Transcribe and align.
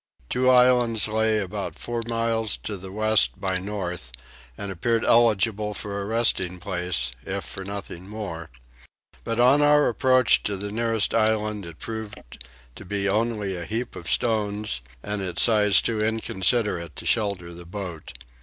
Two 0.29 0.49
islands 0.49 1.07
lay 1.07 1.37
about 1.37 1.77
four 1.77 2.01
miles 2.07 2.57
to 2.57 2.75
the 2.75 2.91
west 2.91 3.39
by 3.39 3.59
north, 3.59 4.11
and 4.57 4.71
appeared 4.71 5.05
eligible 5.05 5.75
for 5.75 6.01
a 6.01 6.05
resting 6.05 6.57
place, 6.59 7.11
if 7.23 7.43
for 7.43 7.63
nothing 7.63 8.09
more; 8.09 8.49
but 9.23 9.39
on 9.39 9.61
our 9.61 9.87
approach 9.87 10.41
to 10.41 10.57
the 10.57 10.71
nearest 10.71 11.13
island 11.13 11.67
it 11.67 11.77
proved 11.77 12.17
to 12.73 12.83
be 12.83 13.07
only 13.07 13.55
a 13.55 13.63
heap 13.63 13.95
of 13.95 14.07
stones, 14.09 14.81
and 15.03 15.21
its 15.21 15.43
size 15.43 15.83
too 15.83 16.03
inconsiderable 16.03 16.89
to 16.95 17.05
shelter 17.05 17.53
the 17.53 17.63
boat. 17.67 18.13